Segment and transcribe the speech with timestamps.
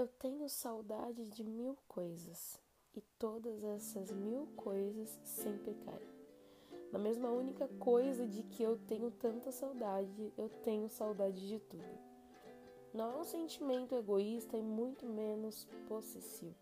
[0.00, 2.58] Eu tenho saudade de mil coisas
[2.96, 6.08] e todas essas mil coisas sempre caem.
[6.90, 11.98] Na mesma única coisa de que eu tenho tanta saudade, eu tenho saudade de tudo.
[12.94, 16.56] Não é um sentimento egoísta e muito menos possessivo.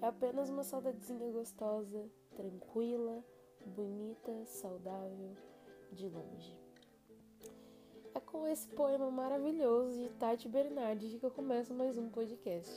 [0.00, 3.22] É apenas uma saudadezinha gostosa, tranquila,
[3.66, 5.36] bonita, saudável,
[5.92, 6.56] de longe.
[8.32, 12.72] É com esse poema maravilhoso de Tati Bernardi que eu começo mais um podcast.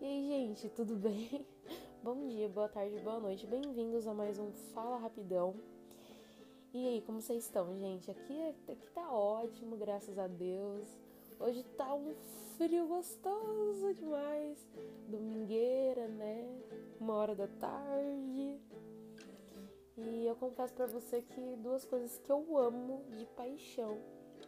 [0.00, 1.44] E aí, gente, tudo bem?
[2.00, 3.44] Bom dia, boa tarde, boa noite.
[3.44, 5.56] Bem-vindos a mais um Fala Rapidão.
[6.72, 8.08] E aí, como vocês estão, gente?
[8.08, 10.86] Aqui, aqui tá ótimo, graças a Deus.
[11.40, 12.14] Hoje tá um
[12.56, 14.64] frio gostoso demais.
[15.08, 16.46] Domingueira, né?
[17.00, 18.56] Uma hora da tarde.
[19.96, 23.98] E eu confesso para você que duas coisas que eu amo de paixão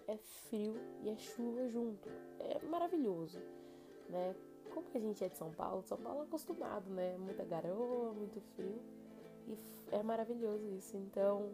[0.06, 2.08] é frio e é chuva junto.
[2.38, 3.38] É maravilhoso,
[4.08, 4.34] né?
[4.72, 7.16] Como a gente é de São Paulo, São Paulo é acostumado, né?
[7.18, 8.80] Muita garoa, muito frio.
[9.48, 9.56] E
[9.92, 10.96] é maravilhoso isso.
[10.96, 11.50] Então,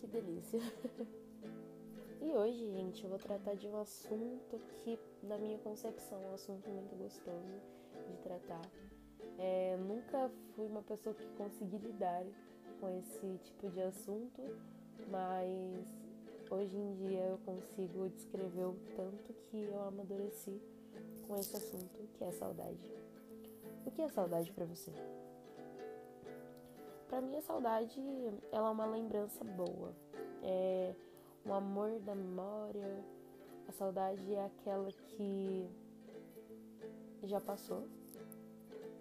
[0.00, 0.58] que delícia.
[2.20, 6.34] e hoje, gente, eu vou tratar de um assunto que, na minha concepção, é um
[6.34, 7.60] assunto muito gostoso
[8.08, 8.62] de tratar.
[9.38, 12.24] É, nunca fui uma pessoa que consegui lidar
[12.80, 14.42] com esse tipo de assunto,
[15.08, 16.01] mas
[16.52, 20.60] hoje em dia eu consigo descrever o tanto que eu amadureci
[21.26, 22.92] com esse assunto, que é saudade.
[23.86, 24.92] O que é saudade para você?
[27.08, 28.00] Para mim a saudade
[28.50, 29.94] ela é uma lembrança boa.
[30.42, 30.94] É
[31.46, 33.02] um amor da memória.
[33.66, 35.66] A saudade é aquela que
[37.24, 37.88] já passou,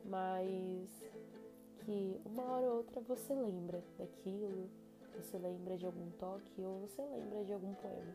[0.06, 0.90] mas
[1.80, 4.70] que uma hora ou outra você lembra daquilo,
[5.18, 8.14] você lembra de algum toque ou você lembra de algum poema.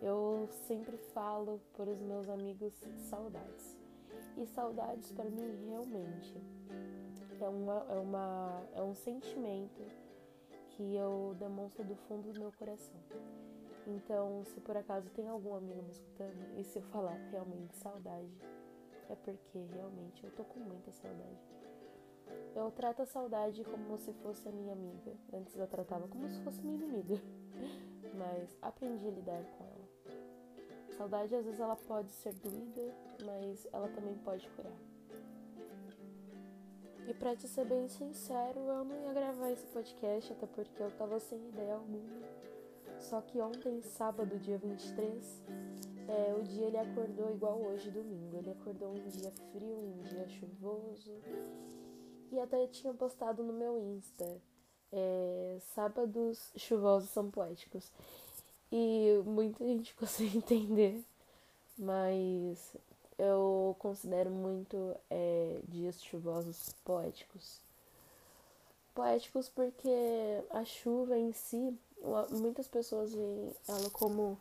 [0.00, 2.74] Eu sempre falo para os meus amigos
[3.08, 3.76] saudades.
[4.36, 6.34] E saudades para mim realmente
[7.40, 9.82] é, uma, é, uma, é um sentimento
[10.70, 13.00] que eu demonstro do fundo do meu coração.
[13.86, 18.36] Então, se por acaso tem algum amigo me escutando e se eu falar realmente saudade,
[19.08, 21.55] é porque realmente eu tô com muita saudade.
[22.54, 25.12] Eu trato a saudade como se fosse a minha amiga.
[25.32, 27.20] Antes eu tratava como se fosse minha inimiga.
[28.16, 29.86] Mas aprendi a lidar com ela.
[30.96, 34.72] Saudade às vezes ela pode ser doída, mas ela também pode curar.
[37.06, 40.90] E pra te ser bem sincero, eu não ia gravar esse podcast, até porque eu
[40.92, 42.22] tava sem ideia alguma.
[42.98, 45.42] Só que ontem, sábado, dia 23,
[46.08, 48.36] é, o dia ele acordou igual hoje, domingo.
[48.36, 51.12] Ele acordou um dia frio, um dia chuvoso.
[52.30, 54.40] E até tinha postado no meu Insta.
[54.92, 57.90] É, sábados chuvosos são poéticos.
[58.70, 61.04] E muita gente sem entender.
[61.78, 62.74] Mas
[63.18, 67.60] eu considero muito é, dias chuvosos poéticos.
[68.94, 69.90] Poéticos porque
[70.50, 71.78] a chuva em si,
[72.30, 74.38] muitas pessoas veem ela como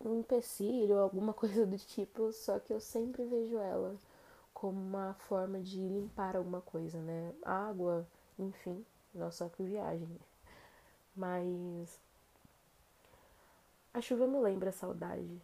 [0.00, 3.96] um empecilho, alguma coisa do tipo, só que eu sempre vejo ela
[4.64, 7.34] como uma forma de limpar alguma coisa, né?
[7.44, 8.08] Água,
[8.38, 8.82] enfim,
[9.30, 10.08] só que viagem.
[11.14, 12.00] Mas
[13.92, 15.38] a chuva me lembra saudade.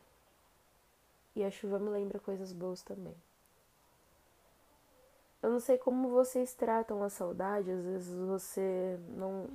[1.37, 3.15] E a chuva me lembra coisas boas também.
[5.43, 9.47] Eu não sei como vocês tratam a saudade, às vezes você não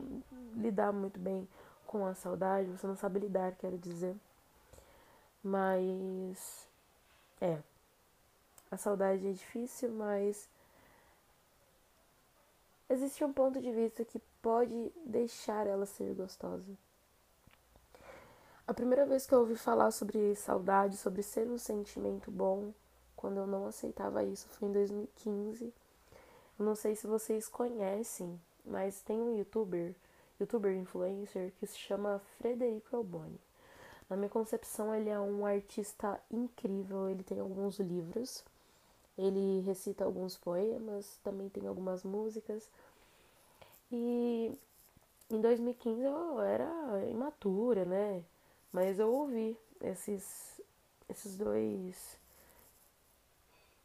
[0.53, 1.49] lidar muito bem
[1.87, 4.15] com a saudade, você não sabe lidar, quero dizer.
[5.43, 6.69] Mas
[7.41, 7.63] é,
[8.75, 10.49] a saudade é difícil, mas
[12.89, 16.77] existe um ponto de vista que pode deixar ela ser gostosa.
[18.67, 22.73] A primeira vez que eu ouvi falar sobre saudade, sobre ser um sentimento bom,
[23.15, 25.73] quando eu não aceitava isso, foi em 2015.
[26.59, 29.95] Eu não sei se vocês conhecem, mas tem um youtuber,
[30.37, 33.39] youtuber influencer, que se chama Frederico Alboni.
[34.09, 38.43] Na minha concepção, ele é um artista incrível, ele tem alguns livros
[39.17, 42.69] ele recita alguns poemas, também tem algumas músicas.
[43.91, 44.51] E
[45.29, 46.69] em 2015 eu era
[47.09, 48.23] imatura, né?
[48.71, 50.61] Mas eu ouvi esses,
[51.09, 52.17] esses dois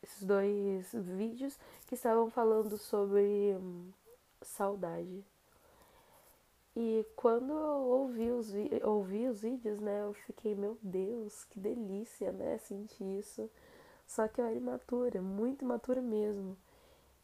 [0.03, 3.91] esses dois vídeos que estavam falando sobre hum,
[4.43, 5.25] saudade.
[6.75, 8.49] E quando eu ouvi os,
[8.85, 13.51] ouvi os vídeos, né, eu fiquei, meu Deus, que delícia, né, sentir isso.
[14.11, 16.57] Só que eu era imatura, muito imatura mesmo.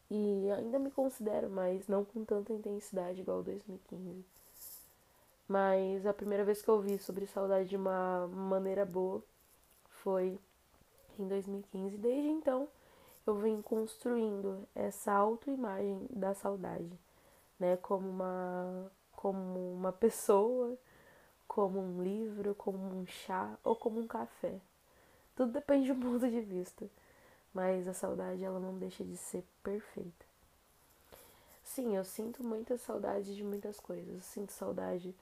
[0.09, 4.23] E ainda me considero, mas não com tanta intensidade igual 2015.
[5.49, 9.21] Mas a primeira vez que eu vi sobre saudade de uma maneira boa
[10.01, 10.39] foi
[11.19, 11.97] em 2015.
[11.97, 12.69] Desde então,
[13.25, 16.89] eu venho construindo essa autoimagem da saudade,
[17.59, 17.75] né?
[17.77, 20.77] Como uma, como uma pessoa,
[21.49, 24.61] como um livro, como um chá ou como um café.
[25.37, 26.89] Tudo depende do ponto de vista,
[27.53, 30.25] mas a saudade ela não deixa de ser perfeita.
[31.63, 34.15] Sim, eu sinto muita saudade de muitas coisas.
[34.15, 35.13] Eu sinto saudade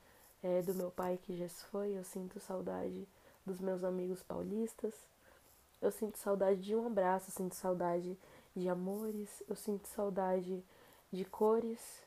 [0.42, 3.06] é, do meu pai que já se foi, eu sinto saudade
[3.46, 4.94] dos meus amigos paulistas,
[5.82, 8.18] eu sinto saudade de um abraço, eu sinto saudade
[8.56, 10.64] de amores, eu sinto saudade
[11.12, 12.02] de cores,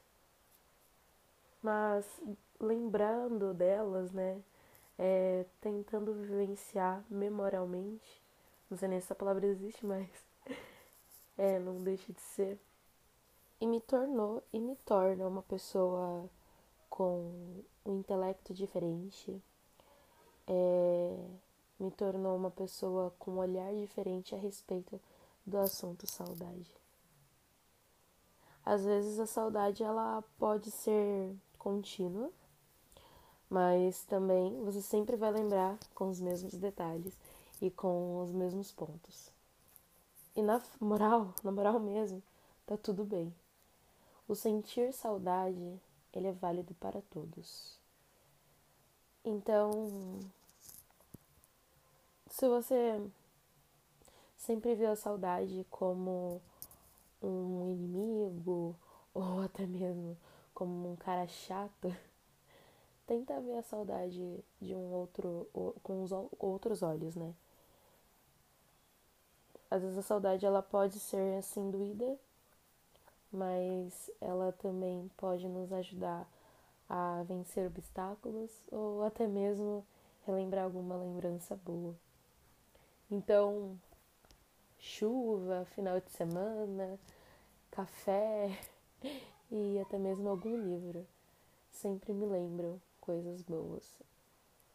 [1.63, 2.07] mas
[2.59, 4.41] lembrando delas, né,
[4.99, 8.23] é, tentando vivenciar memorialmente,
[8.69, 10.09] não sei nem se essa palavra existe, mas
[11.39, 12.59] é, não deixa de ser,
[13.61, 16.29] e me tornou e me torna uma pessoa
[16.91, 19.41] com um intelecto diferente,
[20.47, 21.17] é,
[21.79, 25.01] me tornou uma pessoa com um olhar diferente a respeito
[25.47, 26.77] do assunto saudade.
[28.65, 32.31] Às vezes a saudade ela pode ser contínua,
[33.49, 37.15] mas também você sempre vai lembrar com os mesmos detalhes
[37.61, 39.33] e com os mesmos pontos.
[40.37, 42.23] E na moral, na moral mesmo,
[42.67, 43.35] tá tudo bem.
[44.29, 45.81] O sentir saudade
[46.13, 47.79] ele é válido para todos.
[49.25, 50.21] Então,
[52.31, 53.01] se você
[54.37, 56.41] sempre vê a saudade como
[57.23, 58.77] um inimigo
[59.13, 60.17] ou até mesmo
[60.55, 61.95] como um cara chato,
[63.09, 65.49] tenta ver a saudade de um outro
[65.83, 67.35] com os outros olhos, né?
[69.71, 72.17] Às vezes a saudade ela pode ser assim doída
[73.33, 76.27] mas ela também pode nos ajudar
[76.89, 79.87] a vencer obstáculos ou até mesmo
[80.27, 81.95] relembrar alguma lembrança boa.
[83.11, 83.79] Então,
[84.79, 86.99] chuva, final de semana,
[87.71, 88.59] café
[89.51, 91.07] e até mesmo algum livro
[91.71, 93.99] sempre me lembram coisas boas.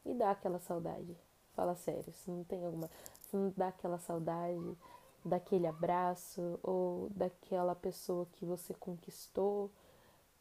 [0.03, 1.15] E dá aquela saudade.
[1.55, 2.89] Fala sério, se não tem alguma.
[3.29, 4.75] Se não dá aquela saudade
[5.23, 9.69] daquele abraço ou daquela pessoa que você conquistou,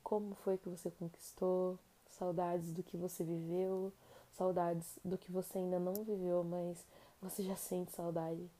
[0.02, 1.78] como foi que você conquistou,
[2.08, 3.92] saudades do que você viveu,
[4.32, 6.86] saudades do que você ainda não viveu, mas
[7.20, 8.50] você já sente saudade.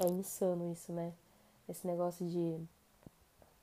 [0.00, 1.12] É insano isso, né?
[1.68, 2.58] Esse negócio de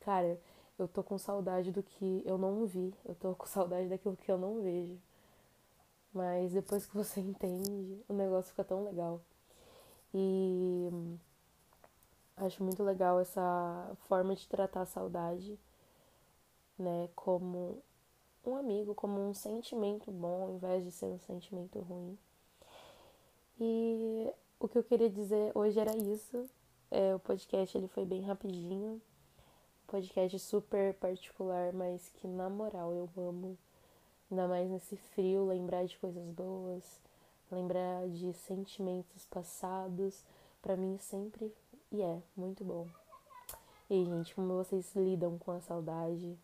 [0.02, 0.40] cara,
[0.84, 4.32] eu tô com saudade do que eu não vi, eu tô com saudade daquilo que
[4.32, 4.98] eu não vejo.
[6.14, 9.22] Mas depois que você entende, o negócio fica tão legal.
[10.14, 10.90] E
[12.42, 15.60] Acho muito legal essa forma de tratar a saudade,
[16.78, 17.84] né, como
[18.46, 22.18] um amigo, como um sentimento bom, ao invés de ser um sentimento ruim.
[23.60, 26.50] E o que eu queria dizer hoje era isso.
[26.90, 29.02] É, o podcast ele foi bem rapidinho,
[29.90, 33.58] podcast super particular, mas que na moral eu amo.
[34.30, 37.02] Ainda mais nesse frio, lembrar de coisas boas,
[37.52, 40.24] lembrar de sentimentos passados,
[40.62, 41.52] para mim sempre
[41.92, 42.88] e é muito bom.
[43.90, 46.38] E gente, como vocês lidam com a saudade?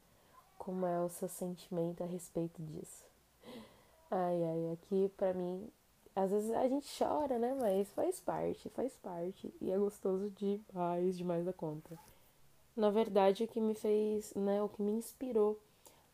[0.57, 3.05] Como é o seu sentimento a respeito disso?
[4.09, 5.69] Ai, ai, aqui pra mim,
[6.15, 7.55] às vezes a gente chora, né?
[7.59, 9.53] Mas faz parte, faz parte.
[9.61, 11.95] E é gostoso demais, demais da conta.
[12.75, 14.61] Na verdade, o que me fez, né?
[14.61, 15.59] O que me inspirou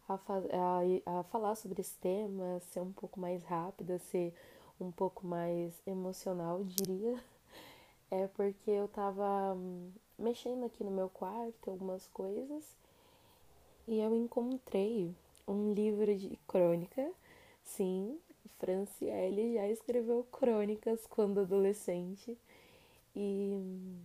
[0.10, 4.34] a, a, a falar sobre esse tema, ser um pouco mais rápida, ser
[4.80, 7.24] um pouco mais emocional, diria
[8.12, 12.63] é porque eu tava hum, mexendo aqui no meu quarto, algumas coisas,
[13.88, 15.13] e eu encontrei
[15.48, 17.12] um livro de crônica.
[17.63, 18.18] Sim,
[18.60, 22.38] Franciele já escreveu crônicas quando adolescente.
[23.15, 23.98] E hum,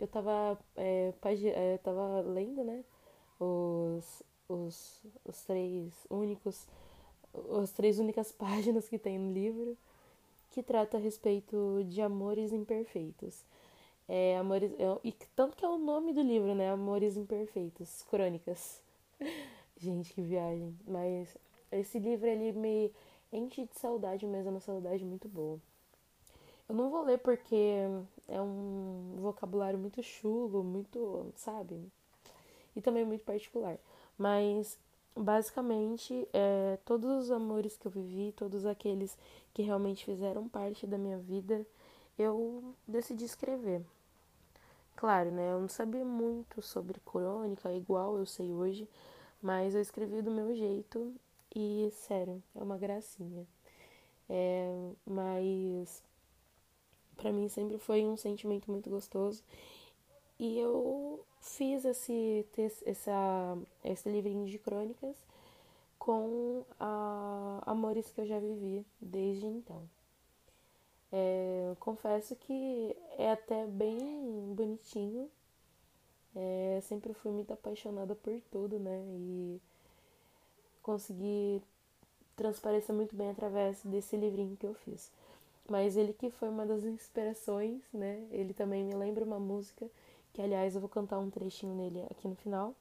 [0.00, 1.12] eu tava, é,
[1.54, 2.84] é, tava lendo, né,
[3.40, 6.66] os, os, os três únicos,
[7.60, 9.76] as três únicas páginas que tem no livro
[10.50, 13.44] que trata a respeito de amores imperfeitos.
[14.08, 16.70] É, amores, é, e tanto que é o nome do livro, né?
[16.70, 18.82] Amores Imperfeitos, Crônicas.
[19.76, 20.74] Gente, que viagem.
[20.86, 21.36] Mas
[21.70, 22.90] esse livro ele me
[23.30, 25.60] enche de saudade, mas é uma saudade muito boa.
[26.68, 27.56] Eu não vou ler porque
[28.28, 31.80] é um vocabulário muito chulo, muito, sabe?
[32.76, 33.78] E também muito particular.
[34.18, 34.78] Mas
[35.16, 39.16] basicamente, é, todos os amores que eu vivi, todos aqueles
[39.54, 41.66] que realmente fizeram parte da minha vida,
[42.18, 43.82] eu decidi escrever.
[44.96, 45.52] Claro, né?
[45.52, 48.88] Eu não sabia muito sobre crônica, igual eu sei hoje,
[49.40, 51.14] mas eu escrevi do meu jeito
[51.54, 53.46] e, sério, é uma gracinha.
[54.28, 56.02] É, mas
[57.18, 59.42] para mim sempre foi um sentimento muito gostoso.
[60.38, 62.46] E eu fiz esse,
[62.86, 65.16] essa, esse livrinho de crônicas
[65.98, 69.82] com a, amores que eu já vivi desde então.
[71.10, 75.28] É, confesso que é até bem bonitinho.
[76.36, 79.02] É, sempre fui muito apaixonada por tudo, né?
[79.06, 79.60] E
[80.82, 81.60] consegui
[82.36, 85.10] transparecer muito bem através desse livrinho que eu fiz.
[85.68, 88.26] Mas ele que foi uma das inspirações, né?
[88.30, 89.86] Ele também me lembra uma música,
[90.32, 92.74] que aliás eu vou cantar um trechinho nele aqui no final.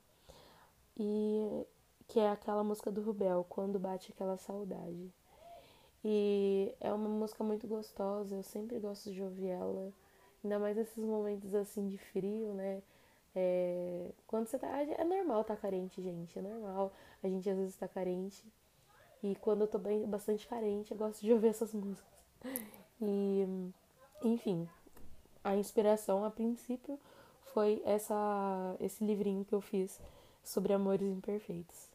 [0.98, 1.65] E
[2.08, 5.12] que é aquela música do Rubel, Quando Bate Aquela Saudade.
[6.03, 9.91] E é uma música muito gostosa, eu sempre gosto de ouvir ela,
[10.44, 12.82] ainda mais nesses momentos assim de frio, né?
[13.36, 14.67] É, quando você tá.
[14.82, 16.91] É normal estar tá carente, gente, é normal.
[17.22, 18.44] A gente às vezes tá carente.
[19.22, 22.17] E quando eu tô bem, bastante carente, eu gosto de ouvir essas músicas.
[23.01, 23.72] E,
[24.24, 24.68] enfim,
[25.44, 27.00] a inspiração a princípio
[27.54, 30.00] foi essa, esse livrinho que eu fiz
[30.44, 31.89] sobre amores imperfeitos.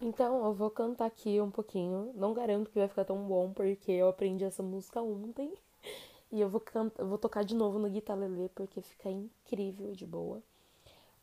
[0.00, 2.12] Então, eu vou cantar aqui um pouquinho.
[2.14, 5.52] Não garanto que vai ficar tão bom, porque eu aprendi essa música ontem.
[6.32, 10.42] E eu vou, cantar, vou tocar de novo no guitarra porque fica incrível de boa.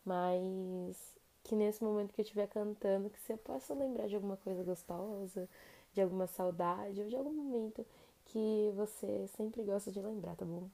[0.05, 4.63] Mas que nesse momento que eu estiver cantando, que você possa lembrar de alguma coisa
[4.63, 5.49] gostosa,
[5.93, 7.85] de alguma saudade, ou de algum momento
[8.27, 10.69] que você sempre gosta de lembrar, tá bom?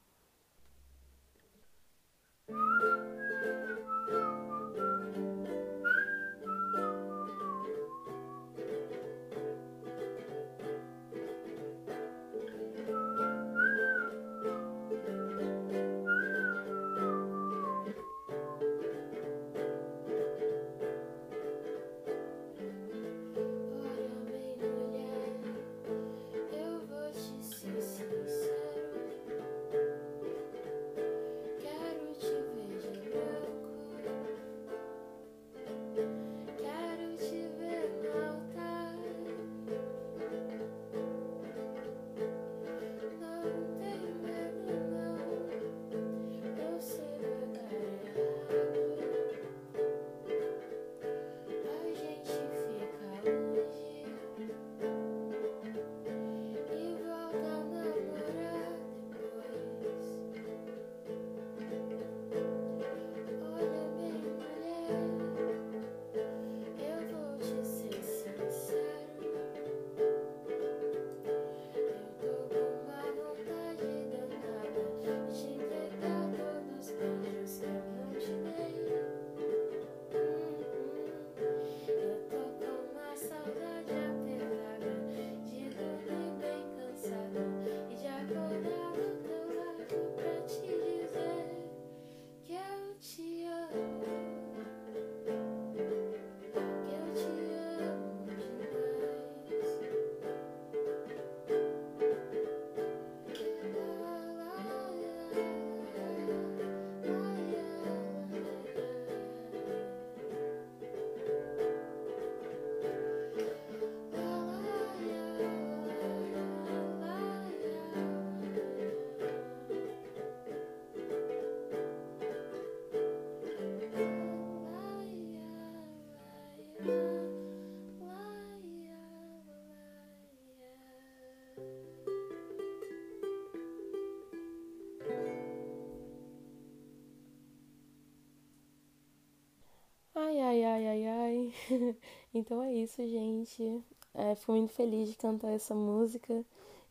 [142.33, 143.83] Então é isso, gente.
[144.13, 146.43] É, fui muito feliz de cantar essa música,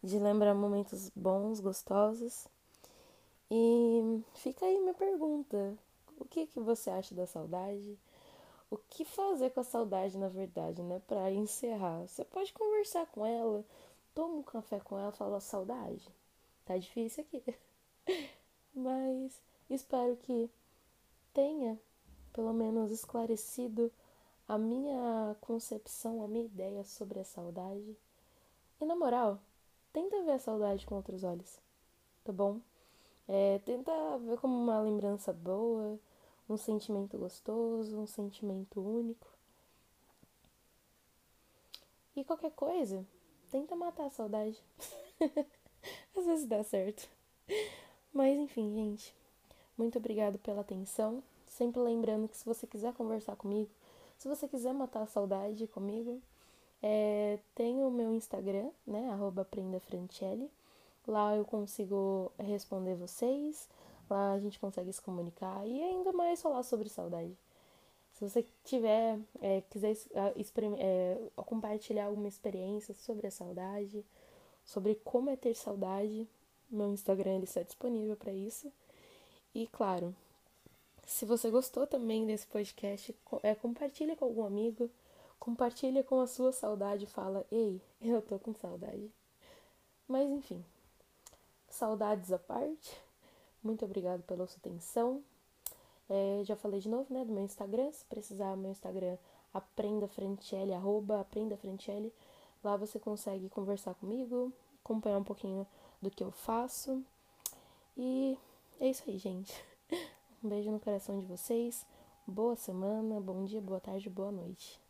[0.03, 2.47] de lembrar momentos bons, gostosos.
[3.51, 5.77] E fica aí minha pergunta:
[6.19, 7.99] o que, que você acha da saudade?
[8.71, 11.01] O que fazer com a saudade, na verdade, né?
[11.07, 12.07] Pra encerrar.
[12.07, 13.65] Você pode conversar com ela,
[14.15, 16.09] toma um café com ela, fala saudade.
[16.65, 17.55] Tá difícil aqui.
[18.75, 20.49] Mas espero que
[21.35, 21.79] tenha
[22.33, 23.93] pelo menos esclarecido
[24.49, 27.97] a minha concepção, a minha ideia sobre a saudade.
[28.81, 29.39] E na moral,
[29.93, 31.59] tenta ver a saudade com outros olhos,
[32.25, 32.61] tá bom?
[33.29, 35.99] É, tenta ver como uma lembrança boa,
[36.49, 39.27] um sentimento gostoso, um sentimento único.
[42.15, 43.07] E qualquer coisa,
[43.51, 44.63] tenta matar a saudade.
[46.17, 47.09] Às vezes dá certo.
[48.13, 49.15] Mas enfim, gente.
[49.79, 51.23] Muito obrigado pela atenção.
[51.47, 53.71] Sempre lembrando que se você quiser conversar comigo,
[54.23, 56.23] se você quiser matar a saudade comigo,
[56.81, 59.11] é, tem o meu Instagram, né?
[59.11, 59.45] Arroba
[61.09, 63.69] Lá eu consigo responder vocês,
[64.09, 67.37] lá a gente consegue se comunicar e ainda mais falar sobre saudade.
[68.13, 74.07] Se você tiver, é, quiser é, compartilhar alguma experiência sobre a saudade,
[74.65, 76.29] sobre como é ter saudade,
[76.71, 78.73] meu Instagram ele está disponível para isso.
[79.53, 80.15] E claro,
[81.07, 84.91] se você gostou também desse podcast, é, compartilha com algum amigo,
[85.39, 89.11] compartilha com a sua saudade, fala, ei, eu tô com saudade.
[90.07, 90.65] Mas enfim,
[91.69, 93.01] saudades à parte.
[93.63, 95.23] Muito obrigado pela sua atenção.
[96.09, 97.91] É, já falei de novo, né, do meu Instagram.
[97.93, 99.17] Se precisar, meu Instagram
[99.53, 100.09] aprenda
[100.75, 101.27] arroba.
[102.63, 104.53] Lá você consegue conversar comigo,
[104.85, 105.67] acompanhar um pouquinho
[106.01, 107.03] do que eu faço.
[107.97, 108.39] E
[108.81, 109.72] é isso aí, gente.
[110.43, 111.87] Um beijo no coração de vocês.
[112.27, 114.81] Boa semana, bom dia, boa tarde, boa noite.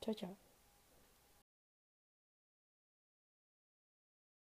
[0.00, 0.45] Tchau, tchau.